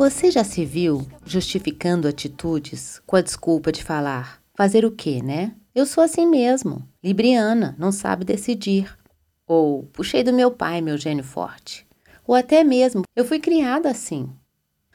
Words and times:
Você 0.00 0.30
já 0.30 0.42
se 0.42 0.64
viu 0.64 1.06
justificando 1.26 2.08
atitudes 2.08 3.02
com 3.06 3.16
a 3.16 3.20
desculpa 3.20 3.70
de 3.70 3.84
falar: 3.84 4.40
fazer 4.54 4.82
o 4.82 4.90
quê, 4.90 5.20
né? 5.22 5.54
Eu 5.74 5.84
sou 5.84 6.02
assim 6.02 6.24
mesmo, 6.24 6.88
libriana, 7.04 7.76
não 7.78 7.92
sabe 7.92 8.24
decidir. 8.24 8.96
Ou 9.46 9.82
puxei 9.92 10.24
do 10.24 10.32
meu 10.32 10.50
pai 10.50 10.80
meu 10.80 10.96
gênio 10.96 11.22
forte. 11.22 11.86
Ou 12.26 12.34
até 12.34 12.64
mesmo, 12.64 13.02
eu 13.14 13.26
fui 13.26 13.38
criada 13.38 13.90
assim. 13.90 14.30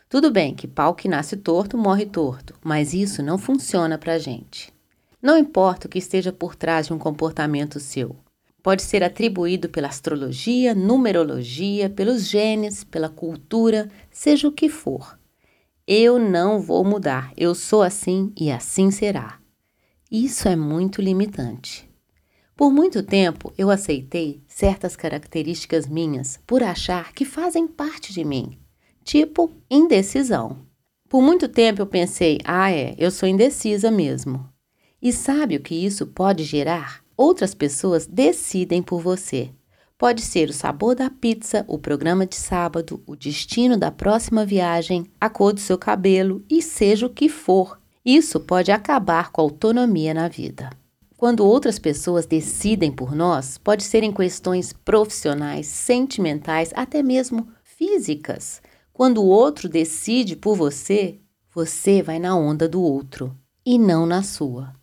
Tudo 0.09 0.31
bem 0.31 0.55
que 0.55 0.67
pau 0.67 0.95
que 0.95 1.07
nasce 1.07 1.37
torto 1.37 1.77
morre 1.77 2.07
torto, 2.07 2.55
mas 2.63 2.95
isso 2.95 3.21
não 3.21 3.37
funciona 3.37 3.99
pra 3.99 4.17
gente. 4.17 4.73
Não 5.21 5.37
importa 5.37 5.85
o 5.85 5.89
que 5.89 5.99
esteja 5.99 6.33
por 6.33 6.55
trás 6.55 6.87
de 6.87 6.93
um 6.93 6.97
comportamento 6.97 7.79
seu. 7.79 8.15
Pode 8.65 8.81
ser 8.81 9.03
atribuído 9.03 9.69
pela 9.69 9.89
astrologia, 9.89 10.73
numerologia, 10.73 11.87
pelos 11.87 12.27
genes, 12.27 12.83
pela 12.83 13.07
cultura, 13.07 13.91
seja 14.09 14.47
o 14.47 14.51
que 14.51 14.69
for. 14.69 15.19
Eu 15.85 16.17
não 16.17 16.59
vou 16.59 16.83
mudar, 16.83 17.31
eu 17.37 17.53
sou 17.53 17.83
assim 17.83 18.33
e 18.35 18.49
assim 18.49 18.89
será. 18.89 19.39
Isso 20.11 20.47
é 20.47 20.55
muito 20.55 20.99
limitante. 20.99 21.87
Por 22.55 22.71
muito 22.71 23.03
tempo 23.03 23.53
eu 23.55 23.69
aceitei 23.69 24.41
certas 24.47 24.95
características 24.95 25.87
minhas 25.87 26.39
por 26.47 26.63
achar 26.63 27.13
que 27.13 27.23
fazem 27.23 27.67
parte 27.67 28.11
de 28.11 28.25
mim, 28.25 28.57
tipo 29.03 29.51
indecisão. 29.69 30.65
Por 31.07 31.21
muito 31.21 31.47
tempo 31.47 31.83
eu 31.83 31.85
pensei, 31.85 32.39
ah, 32.43 32.71
é, 32.71 32.95
eu 32.97 33.11
sou 33.11 33.29
indecisa 33.29 33.91
mesmo. 33.91 34.49
E 34.99 35.13
sabe 35.13 35.55
o 35.55 35.61
que 35.61 35.75
isso 35.75 36.07
pode 36.07 36.43
gerar? 36.43 37.04
Outras 37.17 37.53
pessoas 37.53 38.05
decidem 38.05 38.83
por 38.83 39.01
você. 39.01 39.51
Pode 39.97 40.21
ser 40.21 40.49
o 40.49 40.53
sabor 40.53 40.93
da 40.93 41.09
pizza, 41.09 41.63
o 41.67 41.77
programa 41.77 42.25
de 42.25 42.35
sábado, 42.35 43.01
o 43.07 43.15
destino 43.15 43.77
da 43.77 43.89
próxima 43.89 44.45
viagem, 44.45 45.05
a 45.19 45.29
cor 45.29 45.53
do 45.53 45.61
seu 45.61 45.77
cabelo 45.77 46.43
e 46.49 46.61
seja 46.61 47.05
o 47.05 47.09
que 47.09 47.29
for. 47.29 47.79
Isso 48.03 48.39
pode 48.39 48.71
acabar 48.71 49.31
com 49.31 49.39
a 49.39 49.43
autonomia 49.45 50.13
na 50.13 50.27
vida. 50.27 50.69
Quando 51.15 51.45
outras 51.45 51.79
pessoas 51.79 52.25
decidem 52.25 52.91
por 52.91 53.15
nós, 53.15 53.57
pode 53.57 53.83
ser 53.83 54.03
em 54.03 54.11
questões 54.11 54.73
profissionais, 54.73 55.67
sentimentais, 55.67 56.71
até 56.75 57.01
mesmo 57.01 57.47
físicas. 57.63 58.61
Quando 58.91 59.23
o 59.23 59.27
outro 59.27 59.69
decide 59.69 60.35
por 60.35 60.55
você, 60.55 61.19
você 61.53 62.03
vai 62.03 62.19
na 62.19 62.37
onda 62.37 62.67
do 62.67 62.81
outro 62.81 63.33
e 63.65 63.79
não 63.79 64.05
na 64.05 64.21
sua. 64.21 64.73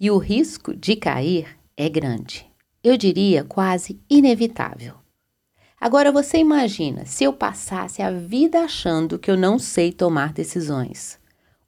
E 0.00 0.10
o 0.10 0.16
risco 0.16 0.74
de 0.74 0.96
cair 0.96 1.56
é 1.76 1.88
grande. 1.88 2.46
Eu 2.82 2.96
diria 2.96 3.44
quase 3.44 4.00
inevitável. 4.08 4.94
Agora 5.80 6.10
você 6.10 6.38
imagina 6.38 7.04
se 7.04 7.24
eu 7.24 7.32
passasse 7.32 8.00
a 8.00 8.10
vida 8.10 8.60
achando 8.60 9.18
que 9.18 9.30
eu 9.30 9.36
não 9.36 9.58
sei 9.58 9.92
tomar 9.92 10.32
decisões. 10.32 11.18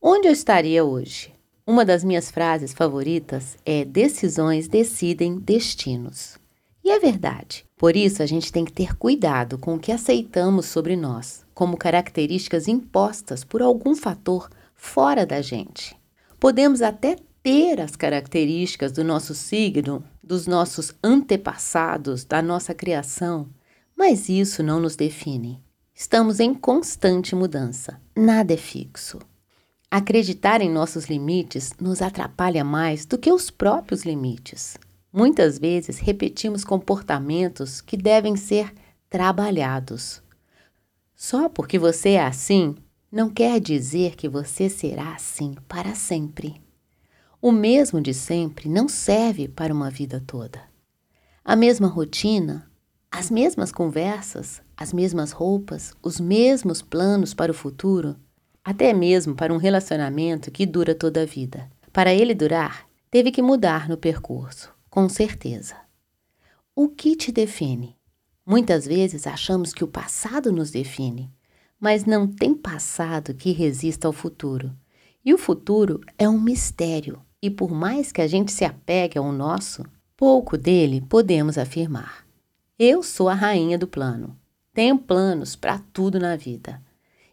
Onde 0.00 0.28
eu 0.28 0.33
estaria 0.33 0.83
hoje? 0.84 1.33
Uma 1.66 1.84
das 1.84 2.03
minhas 2.03 2.31
frases 2.31 2.72
favoritas 2.72 3.59
é: 3.66 3.84
decisões 3.84 4.66
decidem 4.66 5.38
destinos. 5.38 6.38
E 6.83 6.91
é 6.91 6.99
verdade. 6.99 7.66
Por 7.77 7.94
isso, 7.94 8.22
a 8.22 8.27
gente 8.27 8.50
tem 8.50 8.65
que 8.65 8.72
ter 8.72 8.97
cuidado 8.97 9.59
com 9.59 9.75
o 9.75 9.78
que 9.78 9.93
aceitamos 9.93 10.66
sobre 10.66 10.97
nós, 10.97 11.44
como 11.53 11.77
características 11.77 12.66
impostas 12.66 13.44
por 13.44 13.60
algum 13.60 13.94
fator 13.94 14.49
fora 14.75 15.27
da 15.27 15.43
gente. 15.43 15.94
Podemos 16.41 16.81
até 16.81 17.16
ter 17.48 17.81
as 17.81 17.97
características 17.97 18.92
do 18.92 19.03
nosso 19.03 19.34
signo, 19.34 20.04
dos 20.22 20.47
nossos 20.47 20.92
antepassados, 21.03 22.22
da 22.22 22.42
nossa 22.42 22.75
criação, 22.75 23.48
mas 23.97 24.28
isso 24.28 24.62
não 24.62 24.78
nos 24.78 24.97
define. 24.97 25.59
Estamos 25.94 26.41
em 26.41 26.53
constante 26.53 27.34
mudança, 27.34 27.98
nada 28.14 28.53
é 28.53 28.56
fixo. 28.59 29.19
Acreditar 29.91 30.60
em 30.60 30.69
nossos 30.69 31.06
limites 31.06 31.72
nos 31.81 32.03
atrapalha 32.03 32.62
mais 32.62 33.06
do 33.06 33.16
que 33.16 33.32
os 33.32 33.50
próprios 33.50 34.03
limites. 34.04 34.76
Muitas 35.10 35.59
vezes 35.59 35.98
repetimos 35.98 36.66
comportamentos 36.66 37.80
que 37.80 37.97
devem 37.97 38.36
ser 38.36 38.75
trabalhados. 39.09 40.22
Só 41.16 41.48
porque 41.48 41.78
você 41.78 42.10
é 42.10 42.26
assim, 42.26 42.75
não 43.10 43.30
quer 43.30 43.59
dizer 43.59 44.16
que 44.16 44.28
você 44.28 44.69
será 44.69 45.15
assim 45.15 45.54
para 45.66 45.94
sempre. 45.94 46.68
O 47.41 47.53
mesmo 47.53 48.00
de 48.00 48.12
sempre 48.12 48.69
não 48.69 48.88
serve 48.88 49.47
para 49.47 49.72
uma 49.72 49.88
vida 49.88 50.21
toda. 50.26 50.60
A 51.44 51.54
mesma 51.54 51.87
rotina, 51.87 52.69
as 53.12 53.31
mesmas 53.31 53.71
conversas, 53.71 54.60
as 54.76 54.93
mesmas 54.93 55.31
roupas, 55.31 55.94
os 56.03 56.19
mesmos 56.19 56.82
planos 56.82 57.32
para 57.34 57.53
o 57.53 57.54
futuro, 57.54 58.16
até 58.65 58.93
mesmo 58.93 59.37
para 59.37 59.54
um 59.54 59.56
relacionamento 59.56 60.50
que 60.50 60.66
dura 60.66 60.97
toda 60.97 61.22
a 61.22 61.25
vida. 61.25 61.71
Para 61.93 62.12
ele 62.12 62.34
durar, 62.34 62.88
teve 63.09 63.31
que 63.31 63.41
mudar 63.41 63.88
no 63.88 63.97
percurso, 63.97 64.75
com 64.91 65.09
certeza. 65.09 65.77
O 66.75 66.88
que 66.88 67.15
te 67.15 67.31
define? 67.31 67.97
Muitas 68.44 68.84
vezes 68.84 69.28
achamos 69.28 69.72
que 69.72 69.84
o 69.84 69.88
passado 69.88 70.50
nos 70.50 70.72
define, 70.72 71.32
mas 71.78 72.04
não 72.04 72.27
tem 72.27 72.53
passado 72.53 73.32
que 73.32 73.53
resista 73.53 74.09
ao 74.09 74.12
futuro. 74.12 74.75
E 75.25 75.32
o 75.32 75.38
futuro 75.38 76.00
é 76.19 76.28
um 76.28 76.41
mistério 76.41 77.22
e 77.43 77.50
por 77.50 77.71
mais 77.71 78.12
que 78.12 78.21
a 78.21 78.26
gente 78.26 78.53
se 78.53 78.65
apegue 78.65 79.19
ao 79.19 79.32
nosso, 79.32 79.84
pouco 80.16 80.56
dele 80.56 81.00
podemos 81.00 81.56
afirmar. 81.56 82.26
Eu 82.78 83.03
sou 83.03 83.28
a 83.28 83.34
rainha 83.34 83.78
do 83.78 83.87
plano. 83.87 84.37
Tenho 84.72 84.99
planos 84.99 85.56
para 85.56 85.81
tudo 85.93 86.19
na 86.19 86.37
vida. 86.37 86.81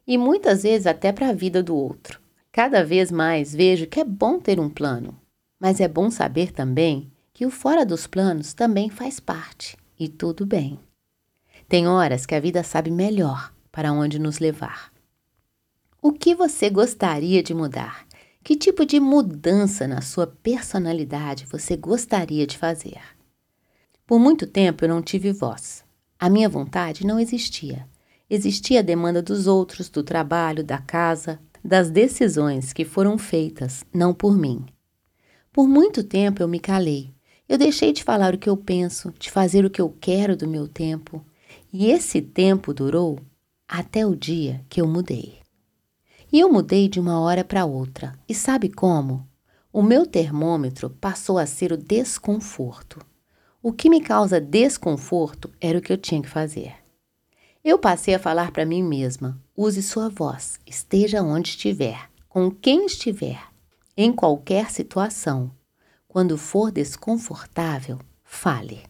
E 0.07 0.17
muitas 0.17 0.63
vezes 0.63 0.87
até 0.87 1.11
para 1.11 1.29
a 1.29 1.33
vida 1.33 1.61
do 1.61 1.75
outro. 1.75 2.19
Cada 2.51 2.83
vez 2.83 3.11
mais 3.11 3.53
vejo 3.53 3.87
que 3.87 3.99
é 3.99 4.03
bom 4.03 4.39
ter 4.39 4.59
um 4.59 4.69
plano, 4.69 5.19
mas 5.59 5.79
é 5.79 5.87
bom 5.87 6.09
saber 6.09 6.51
também 6.51 7.11
que 7.33 7.45
o 7.45 7.51
fora 7.51 7.85
dos 7.85 8.07
planos 8.07 8.53
também 8.53 8.89
faz 8.89 9.19
parte 9.19 9.77
e 9.99 10.07
tudo 10.07 10.45
bem. 10.45 10.79
Tem 11.67 11.87
horas 11.87 12.25
que 12.25 12.33
a 12.33 12.39
vida 12.39 12.63
sabe 12.63 12.89
melhor 12.89 13.53
para 13.71 13.91
onde 13.91 14.17
nos 14.19 14.39
levar. 14.39 14.91
O 16.01 16.13
que 16.13 16.33
você 16.33 16.69
gostaria 16.69 17.43
de 17.43 17.53
mudar? 17.53 18.05
Que 18.45 18.55
tipo 18.55 18.85
de 18.85 18.99
mudança 18.99 19.87
na 19.87 20.01
sua 20.01 20.27
personalidade 20.27 21.47
você 21.51 21.75
gostaria 21.75 22.45
de 22.45 22.59
fazer? 22.59 23.01
Por 24.05 24.19
muito 24.19 24.45
tempo 24.45 24.85
eu 24.85 24.89
não 24.89 25.01
tive 25.01 25.33
voz. 25.33 25.83
A 26.19 26.29
minha 26.29 26.47
vontade 26.47 27.07
não 27.07 27.19
existia. 27.19 27.87
Existia 28.29 28.81
a 28.81 28.83
demanda 28.83 29.19
dos 29.19 29.47
outros, 29.47 29.89
do 29.89 30.03
trabalho, 30.03 30.63
da 30.63 30.77
casa, 30.77 31.39
das 31.63 31.89
decisões 31.89 32.71
que 32.71 32.85
foram 32.85 33.17
feitas, 33.17 33.83
não 33.91 34.13
por 34.13 34.37
mim. 34.37 34.63
Por 35.51 35.67
muito 35.67 36.03
tempo 36.03 36.43
eu 36.43 36.47
me 36.47 36.59
calei. 36.59 37.15
Eu 37.49 37.57
deixei 37.57 37.91
de 37.91 38.03
falar 38.03 38.35
o 38.35 38.37
que 38.37 38.47
eu 38.47 38.55
penso, 38.55 39.11
de 39.17 39.31
fazer 39.31 39.65
o 39.65 39.71
que 39.71 39.81
eu 39.81 39.89
quero 39.99 40.37
do 40.37 40.47
meu 40.47 40.67
tempo. 40.67 41.25
E 41.73 41.89
esse 41.89 42.21
tempo 42.21 42.75
durou 42.75 43.17
até 43.67 44.05
o 44.05 44.15
dia 44.15 44.63
que 44.69 44.79
eu 44.79 44.87
mudei. 44.87 45.44
E 46.35 46.39
eu 46.41 46.51
mudei 46.51 46.89
de 46.89 46.99
uma 46.99 47.17
hora 47.21 47.45
para 47.45 47.63
outra. 47.63 48.13
E 48.27 48.35
sabe 48.35 48.67
como? 48.67 49.25
O 49.71 49.81
meu 49.81 50.05
termômetro 50.05 50.89
passou 50.89 51.37
a 51.37 51.45
ser 51.45 51.71
o 51.71 51.77
desconforto. 51.77 52.99
O 53.63 53.71
que 53.71 53.89
me 53.89 54.01
causa 54.01 54.41
desconforto 54.41 55.49
era 55.61 55.77
o 55.77 55.81
que 55.81 55.93
eu 55.93 55.97
tinha 55.97 56.21
que 56.21 56.27
fazer. 56.27 56.75
Eu 57.63 57.79
passei 57.79 58.13
a 58.13 58.19
falar 58.19 58.51
para 58.51 58.65
mim 58.65 58.83
mesma: 58.83 59.41
use 59.55 59.81
sua 59.81 60.09
voz, 60.09 60.59
esteja 60.67 61.23
onde 61.23 61.51
estiver, 61.51 62.09
com 62.27 62.51
quem 62.51 62.85
estiver, 62.85 63.41
em 63.95 64.11
qualquer 64.11 64.69
situação. 64.71 65.49
Quando 66.05 66.37
for 66.37 66.69
desconfortável, 66.69 67.97
fale. 68.25 68.83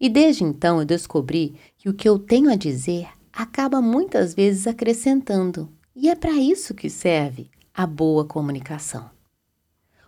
E 0.00 0.08
desde 0.08 0.42
então 0.42 0.78
eu 0.78 0.86
descobri 0.86 1.54
que 1.76 1.90
o 1.90 1.92
que 1.92 2.08
eu 2.08 2.18
tenho 2.18 2.50
a 2.50 2.56
dizer 2.56 3.08
acaba 3.30 3.82
muitas 3.82 4.32
vezes 4.32 4.66
acrescentando 4.66 5.75
e 5.98 6.10
é 6.10 6.14
para 6.14 6.32
isso 6.32 6.74
que 6.74 6.90
serve 6.90 7.50
a 7.74 7.86
boa 7.86 8.26
comunicação. 8.26 9.10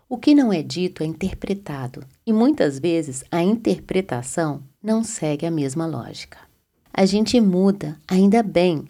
O 0.06 0.18
que 0.18 0.34
não 0.34 0.52
é 0.52 0.62
dito 0.62 1.02
é 1.02 1.06
interpretado, 1.06 2.04
e 2.26 2.32
muitas 2.32 2.78
vezes 2.78 3.24
a 3.30 3.42
interpretação 3.42 4.62
não 4.82 5.02
segue 5.02 5.46
a 5.46 5.50
mesma 5.50 5.86
lógica. 5.86 6.38
A 6.92 7.06
gente 7.06 7.40
muda, 7.40 7.98
ainda 8.06 8.42
bem. 8.42 8.84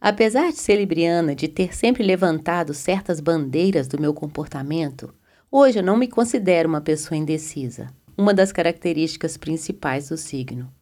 Apesar 0.00 0.52
de 0.52 0.58
ser 0.58 0.76
libriana, 0.76 1.34
de 1.34 1.48
ter 1.48 1.74
sempre 1.74 2.04
levantado 2.04 2.72
certas 2.74 3.18
bandeiras 3.18 3.88
do 3.88 4.00
meu 4.00 4.14
comportamento, 4.14 5.12
hoje 5.50 5.80
eu 5.80 5.82
não 5.82 5.96
me 5.96 6.06
considero 6.06 6.68
uma 6.68 6.80
pessoa 6.80 7.18
indecisa, 7.18 7.88
uma 8.16 8.32
das 8.32 8.52
características 8.52 9.36
principais 9.36 10.10
do 10.10 10.16
signo. 10.16 10.72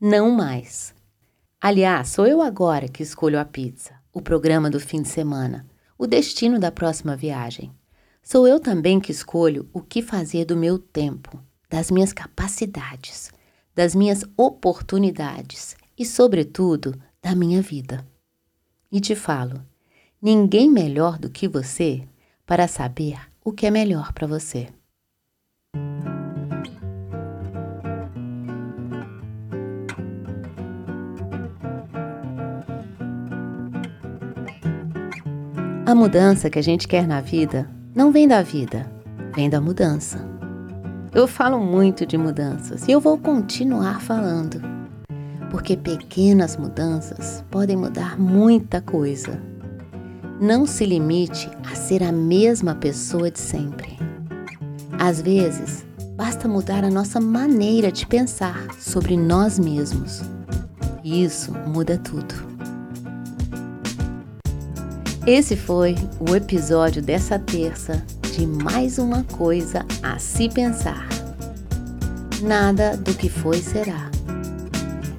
Não 0.00 0.30
mais. 0.30 0.94
Aliás, 1.60 2.08
sou 2.08 2.26
eu 2.26 2.40
agora 2.40 2.88
que 2.88 3.02
escolho 3.02 3.38
a 3.38 3.44
pizza, 3.44 4.01
o 4.12 4.20
programa 4.20 4.68
do 4.68 4.78
fim 4.78 5.00
de 5.00 5.08
semana, 5.08 5.66
o 5.96 6.06
destino 6.06 6.58
da 6.58 6.70
próxima 6.70 7.16
viagem. 7.16 7.72
Sou 8.22 8.46
eu 8.46 8.60
também 8.60 9.00
que 9.00 9.10
escolho 9.10 9.68
o 9.72 9.80
que 9.80 10.02
fazer 10.02 10.44
do 10.44 10.56
meu 10.56 10.78
tempo, 10.78 11.42
das 11.68 11.90
minhas 11.90 12.12
capacidades, 12.12 13.30
das 13.74 13.94
minhas 13.94 14.24
oportunidades 14.36 15.74
e, 15.98 16.04
sobretudo, 16.04 16.94
da 17.22 17.34
minha 17.34 17.62
vida. 17.62 18.06
E 18.90 19.00
te 19.00 19.14
falo, 19.14 19.64
ninguém 20.20 20.70
melhor 20.70 21.18
do 21.18 21.30
que 21.30 21.48
você 21.48 22.06
para 22.44 22.68
saber 22.68 23.18
o 23.42 23.52
que 23.52 23.66
é 23.66 23.70
melhor 23.70 24.12
para 24.12 24.26
você. 24.26 24.68
A 35.84 35.96
mudança 35.96 36.48
que 36.48 36.60
a 36.60 36.62
gente 36.62 36.86
quer 36.86 37.08
na 37.08 37.20
vida 37.20 37.68
não 37.92 38.12
vem 38.12 38.28
da 38.28 38.40
vida, 38.40 38.88
vem 39.34 39.50
da 39.50 39.60
mudança. 39.60 40.24
Eu 41.12 41.26
falo 41.26 41.58
muito 41.58 42.06
de 42.06 42.16
mudanças 42.16 42.86
e 42.86 42.92
eu 42.92 43.00
vou 43.00 43.18
continuar 43.18 44.00
falando, 44.00 44.62
porque 45.50 45.76
pequenas 45.76 46.56
mudanças 46.56 47.44
podem 47.50 47.76
mudar 47.76 48.16
muita 48.16 48.80
coisa. 48.80 49.42
Não 50.40 50.66
se 50.66 50.86
limite 50.86 51.50
a 51.68 51.74
ser 51.74 52.04
a 52.04 52.12
mesma 52.12 52.76
pessoa 52.76 53.28
de 53.28 53.40
sempre. 53.40 53.98
Às 55.00 55.20
vezes, 55.20 55.84
basta 56.16 56.46
mudar 56.46 56.84
a 56.84 56.90
nossa 56.90 57.20
maneira 57.20 57.90
de 57.90 58.06
pensar 58.06 58.68
sobre 58.78 59.16
nós 59.16 59.58
mesmos. 59.58 60.22
E 61.02 61.24
isso 61.24 61.52
muda 61.66 61.98
tudo. 61.98 62.51
Esse 65.26 65.54
foi 65.54 65.94
o 66.18 66.34
episódio 66.34 67.00
dessa 67.00 67.38
terça 67.38 68.04
de 68.32 68.44
mais 68.44 68.98
uma 68.98 69.22
coisa 69.22 69.86
a 70.02 70.18
se 70.18 70.48
pensar. 70.48 71.08
Nada 72.42 72.96
do 72.96 73.14
que 73.14 73.28
foi 73.28 73.58
será. 73.58 74.10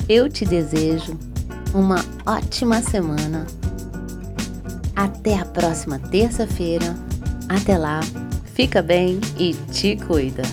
Eu 0.09 0.27
te 0.27 0.44
desejo 0.44 1.17
uma 1.73 2.03
ótima 2.25 2.81
semana. 2.81 3.47
Até 4.94 5.39
a 5.39 5.45
próxima 5.45 5.97
terça-feira. 5.97 6.94
Até 7.47 7.77
lá, 7.77 8.01
fica 8.53 8.81
bem 8.81 9.21
e 9.39 9.53
te 9.71 9.95
cuida. 9.95 10.44